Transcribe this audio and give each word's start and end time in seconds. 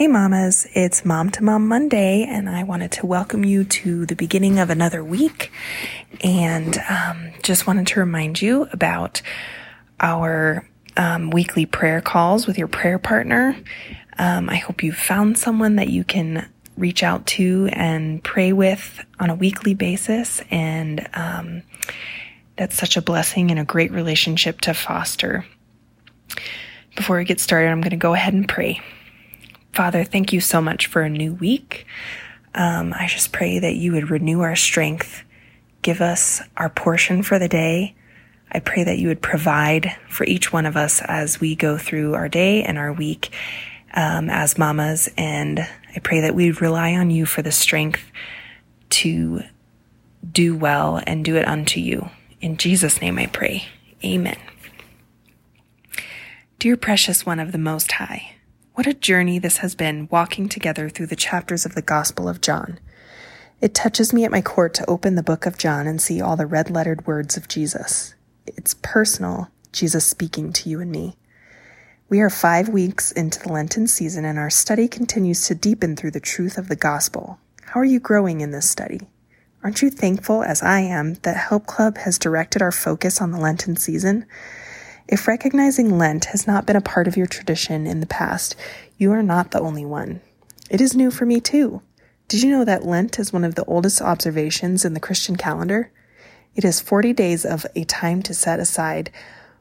Hey, 0.00 0.08
mamas, 0.08 0.66
it's 0.72 1.04
Mom 1.04 1.28
to 1.32 1.44
Mom 1.44 1.68
Monday, 1.68 2.24
and 2.24 2.48
I 2.48 2.62
wanted 2.62 2.90
to 2.92 3.06
welcome 3.06 3.44
you 3.44 3.64
to 3.64 4.06
the 4.06 4.16
beginning 4.16 4.58
of 4.58 4.70
another 4.70 5.04
week. 5.04 5.52
And 6.24 6.78
um, 6.88 7.32
just 7.42 7.66
wanted 7.66 7.86
to 7.88 8.00
remind 8.00 8.40
you 8.40 8.66
about 8.72 9.20
our 10.00 10.66
um, 10.96 11.28
weekly 11.28 11.66
prayer 11.66 12.00
calls 12.00 12.46
with 12.46 12.56
your 12.56 12.66
prayer 12.66 12.98
partner. 12.98 13.54
Um, 14.18 14.48
I 14.48 14.56
hope 14.56 14.82
you 14.82 14.90
found 14.90 15.36
someone 15.36 15.76
that 15.76 15.90
you 15.90 16.02
can 16.02 16.48
reach 16.78 17.02
out 17.02 17.26
to 17.36 17.68
and 17.70 18.24
pray 18.24 18.54
with 18.54 19.04
on 19.18 19.28
a 19.28 19.34
weekly 19.34 19.74
basis. 19.74 20.40
And 20.50 21.06
um, 21.12 21.62
that's 22.56 22.78
such 22.78 22.96
a 22.96 23.02
blessing 23.02 23.50
and 23.50 23.60
a 23.60 23.64
great 23.64 23.92
relationship 23.92 24.62
to 24.62 24.72
foster. 24.72 25.44
Before 26.96 27.18
we 27.18 27.26
get 27.26 27.38
started, 27.38 27.68
I'm 27.68 27.82
going 27.82 27.90
to 27.90 27.96
go 27.98 28.14
ahead 28.14 28.32
and 28.32 28.48
pray. 28.48 28.80
Father, 29.72 30.04
thank 30.04 30.32
you 30.32 30.40
so 30.40 30.60
much 30.60 30.86
for 30.86 31.02
a 31.02 31.08
new 31.08 31.34
week. 31.34 31.86
Um, 32.54 32.92
I 32.92 33.06
just 33.06 33.32
pray 33.32 33.58
that 33.58 33.76
you 33.76 33.92
would 33.92 34.10
renew 34.10 34.40
our 34.40 34.56
strength, 34.56 35.22
give 35.82 36.00
us 36.00 36.42
our 36.56 36.68
portion 36.68 37.22
for 37.22 37.38
the 37.38 37.48
day. 37.48 37.94
I 38.52 38.58
pray 38.58 38.82
that 38.82 38.98
you 38.98 39.08
would 39.08 39.22
provide 39.22 39.96
for 40.08 40.24
each 40.24 40.52
one 40.52 40.66
of 40.66 40.76
us 40.76 41.00
as 41.02 41.40
we 41.40 41.54
go 41.54 41.78
through 41.78 42.14
our 42.14 42.28
day 42.28 42.64
and 42.64 42.78
our 42.78 42.92
week 42.92 43.30
um, 43.94 44.28
as 44.28 44.58
mamas. 44.58 45.08
And 45.16 45.60
I 45.60 46.00
pray 46.00 46.20
that 46.22 46.34
we 46.34 46.50
rely 46.50 46.94
on 46.94 47.10
you 47.10 47.26
for 47.26 47.42
the 47.42 47.52
strength 47.52 48.10
to 48.90 49.42
do 50.30 50.56
well 50.56 51.00
and 51.06 51.24
do 51.24 51.36
it 51.36 51.46
unto 51.46 51.78
you. 51.78 52.10
In 52.40 52.56
Jesus' 52.56 53.00
name 53.00 53.18
I 53.18 53.26
pray. 53.26 53.66
Amen. 54.04 54.38
Dear 56.58 56.76
precious 56.76 57.24
one 57.24 57.38
of 57.38 57.52
the 57.52 57.58
Most 57.58 57.92
High, 57.92 58.34
what 58.80 58.86
a 58.86 58.94
journey 58.94 59.38
this 59.38 59.58
has 59.58 59.74
been 59.74 60.08
walking 60.10 60.48
together 60.48 60.88
through 60.88 61.04
the 61.04 61.14
chapters 61.14 61.66
of 61.66 61.74
the 61.74 61.82
Gospel 61.82 62.26
of 62.26 62.40
John. 62.40 62.80
It 63.60 63.74
touches 63.74 64.14
me 64.14 64.24
at 64.24 64.30
my 64.30 64.40
core 64.40 64.70
to 64.70 64.88
open 64.88 65.16
the 65.16 65.22
book 65.22 65.44
of 65.44 65.58
John 65.58 65.86
and 65.86 66.00
see 66.00 66.18
all 66.18 66.34
the 66.34 66.46
red 66.46 66.70
lettered 66.70 67.06
words 67.06 67.36
of 67.36 67.46
Jesus. 67.46 68.14
It's 68.46 68.72
personal, 68.72 69.50
Jesus 69.70 70.06
speaking 70.06 70.50
to 70.54 70.70
you 70.70 70.80
and 70.80 70.90
me. 70.90 71.18
We 72.08 72.20
are 72.20 72.30
five 72.30 72.70
weeks 72.70 73.12
into 73.12 73.38
the 73.40 73.52
Lenten 73.52 73.86
season, 73.86 74.24
and 74.24 74.38
our 74.38 74.48
study 74.48 74.88
continues 74.88 75.46
to 75.48 75.54
deepen 75.54 75.94
through 75.94 76.12
the 76.12 76.18
truth 76.18 76.56
of 76.56 76.68
the 76.68 76.74
gospel. 76.74 77.38
How 77.64 77.80
are 77.80 77.84
you 77.84 78.00
growing 78.00 78.40
in 78.40 78.50
this 78.50 78.70
study? 78.70 79.02
Aren't 79.62 79.82
you 79.82 79.90
thankful, 79.90 80.42
as 80.42 80.62
I 80.62 80.80
am, 80.80 81.16
that 81.16 81.36
Help 81.36 81.66
Club 81.66 81.98
has 81.98 82.18
directed 82.18 82.62
our 82.62 82.72
focus 82.72 83.20
on 83.20 83.30
the 83.30 83.40
Lenten 83.40 83.76
season? 83.76 84.24
If 85.10 85.26
recognizing 85.26 85.98
Lent 85.98 86.26
has 86.26 86.46
not 86.46 86.66
been 86.66 86.76
a 86.76 86.80
part 86.80 87.08
of 87.08 87.16
your 87.16 87.26
tradition 87.26 87.84
in 87.84 87.98
the 87.98 88.06
past, 88.06 88.54
you 88.96 89.10
are 89.10 89.24
not 89.24 89.50
the 89.50 89.58
only 89.58 89.84
one. 89.84 90.20
It 90.70 90.80
is 90.80 90.94
new 90.94 91.10
for 91.10 91.26
me 91.26 91.40
too. 91.40 91.82
Did 92.28 92.44
you 92.44 92.52
know 92.52 92.64
that 92.64 92.86
Lent 92.86 93.18
is 93.18 93.32
one 93.32 93.42
of 93.42 93.56
the 93.56 93.64
oldest 93.64 94.00
observations 94.00 94.84
in 94.84 94.94
the 94.94 95.00
Christian 95.00 95.34
calendar? 95.34 95.90
It 96.54 96.64
is 96.64 96.80
40 96.80 97.12
days 97.12 97.44
of 97.44 97.66
a 97.74 97.82
time 97.82 98.22
to 98.22 98.32
set 98.32 98.60
aside 98.60 99.10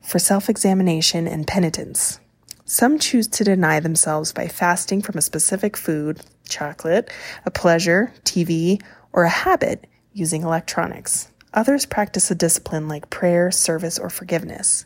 for 0.00 0.20
self 0.20 0.48
examination 0.48 1.26
and 1.26 1.44
penitence. 1.44 2.20
Some 2.64 3.00
choose 3.00 3.26
to 3.26 3.42
deny 3.42 3.80
themselves 3.80 4.32
by 4.32 4.46
fasting 4.46 5.02
from 5.02 5.18
a 5.18 5.22
specific 5.22 5.76
food, 5.76 6.20
chocolate, 6.48 7.10
a 7.44 7.50
pleasure, 7.50 8.14
TV, 8.22 8.80
or 9.12 9.24
a 9.24 9.28
habit 9.28 9.88
using 10.12 10.44
electronics. 10.44 11.32
Others 11.52 11.86
practice 11.86 12.30
a 12.30 12.36
discipline 12.36 12.86
like 12.86 13.10
prayer, 13.10 13.50
service, 13.50 13.98
or 13.98 14.08
forgiveness. 14.08 14.84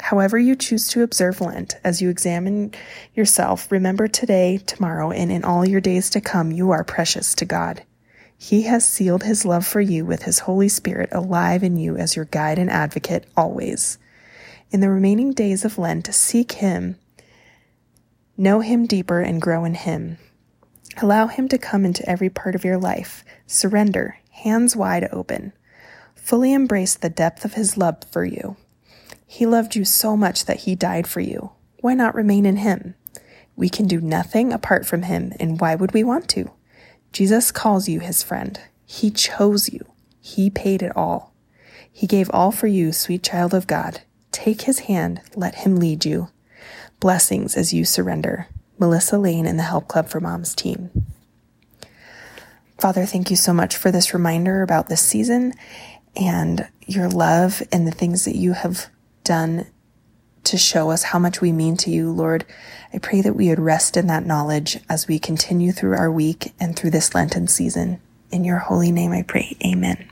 However, 0.00 0.38
you 0.38 0.54
choose 0.54 0.88
to 0.88 1.02
observe 1.02 1.40
Lent, 1.40 1.76
as 1.84 2.00
you 2.00 2.08
examine 2.08 2.72
yourself, 3.14 3.70
remember 3.70 4.08
today, 4.08 4.58
tomorrow, 4.58 5.10
and 5.10 5.30
in 5.30 5.44
all 5.44 5.66
your 5.66 5.80
days 5.80 6.08
to 6.10 6.20
come, 6.20 6.52
you 6.52 6.70
are 6.70 6.84
precious 6.84 7.34
to 7.36 7.44
God. 7.44 7.82
He 8.36 8.62
has 8.62 8.86
sealed 8.86 9.24
his 9.24 9.44
love 9.44 9.66
for 9.66 9.80
you 9.80 10.04
with 10.04 10.22
his 10.22 10.40
Holy 10.40 10.68
Spirit 10.68 11.08
alive 11.10 11.64
in 11.64 11.76
you 11.76 11.96
as 11.96 12.14
your 12.14 12.26
guide 12.26 12.58
and 12.58 12.70
advocate 12.70 13.26
always. 13.36 13.98
In 14.70 14.80
the 14.80 14.90
remaining 14.90 15.32
days 15.32 15.64
of 15.64 15.78
Lent, 15.78 16.14
seek 16.14 16.52
him, 16.52 16.96
know 18.36 18.60
him 18.60 18.86
deeper, 18.86 19.20
and 19.20 19.42
grow 19.42 19.64
in 19.64 19.74
him. 19.74 20.18
Allow 21.02 21.26
him 21.26 21.48
to 21.48 21.58
come 21.58 21.84
into 21.84 22.08
every 22.08 22.30
part 22.30 22.54
of 22.54 22.64
your 22.64 22.78
life. 22.78 23.24
Surrender, 23.46 24.18
hands 24.30 24.76
wide 24.76 25.08
open. 25.12 25.52
Fully 26.14 26.52
embrace 26.52 26.94
the 26.94 27.10
depth 27.10 27.44
of 27.44 27.54
his 27.54 27.76
love 27.76 28.04
for 28.10 28.24
you. 28.24 28.56
He 29.30 29.44
loved 29.44 29.76
you 29.76 29.84
so 29.84 30.16
much 30.16 30.46
that 30.46 30.60
he 30.60 30.74
died 30.74 31.06
for 31.06 31.20
you. 31.20 31.52
Why 31.80 31.92
not 31.92 32.14
remain 32.14 32.46
in 32.46 32.56
him? 32.56 32.94
We 33.56 33.68
can 33.68 33.86
do 33.86 34.00
nothing 34.00 34.54
apart 34.54 34.86
from 34.86 35.02
him, 35.02 35.34
and 35.38 35.60
why 35.60 35.74
would 35.74 35.92
we 35.92 36.02
want 36.02 36.28
to? 36.30 36.50
Jesus 37.12 37.52
calls 37.52 37.90
you 37.90 38.00
his 38.00 38.22
friend. 38.22 38.58
He 38.86 39.10
chose 39.10 39.70
you. 39.70 39.84
He 40.18 40.48
paid 40.48 40.82
it 40.82 40.96
all. 40.96 41.34
He 41.92 42.06
gave 42.06 42.30
all 42.32 42.50
for 42.50 42.68
you, 42.68 42.90
sweet 42.90 43.22
child 43.22 43.52
of 43.52 43.66
God. 43.66 44.00
Take 44.32 44.62
his 44.62 44.80
hand, 44.80 45.20
let 45.36 45.56
him 45.56 45.76
lead 45.76 46.06
you. 46.06 46.30
Blessings 46.98 47.54
as 47.54 47.74
you 47.74 47.84
surrender. 47.84 48.48
Melissa 48.78 49.18
Lane 49.18 49.44
and 49.44 49.58
the 49.58 49.64
Help 49.64 49.88
Club 49.88 50.08
for 50.08 50.20
Moms 50.20 50.54
team. 50.54 50.90
Father, 52.78 53.04
thank 53.04 53.28
you 53.28 53.36
so 53.36 53.52
much 53.52 53.76
for 53.76 53.90
this 53.90 54.14
reminder 54.14 54.62
about 54.62 54.88
this 54.88 55.02
season 55.02 55.52
and 56.16 56.66
your 56.86 57.10
love 57.10 57.62
and 57.70 57.86
the 57.86 57.92
things 57.92 58.24
that 58.24 58.36
you 58.36 58.54
have 58.54 58.86
done 59.28 59.66
to 60.44 60.56
show 60.56 60.90
us 60.90 61.02
how 61.02 61.18
much 61.18 61.42
we 61.42 61.52
mean 61.52 61.76
to 61.76 61.90
you, 61.90 62.10
Lord. 62.10 62.46
I 62.92 62.98
pray 62.98 63.20
that 63.20 63.36
we 63.36 63.50
would 63.50 63.60
rest 63.60 63.96
in 63.98 64.06
that 64.06 64.24
knowledge 64.24 64.80
as 64.88 65.06
we 65.06 65.18
continue 65.18 65.70
through 65.70 65.94
our 65.94 66.10
week 66.10 66.54
and 66.58 66.74
through 66.74 66.90
this 66.90 67.14
Lenten 67.14 67.46
season. 67.46 68.00
In 68.30 68.44
your 68.44 68.58
holy 68.58 68.90
name 68.90 69.12
I 69.12 69.22
pray. 69.22 69.56
Amen. 69.62 70.08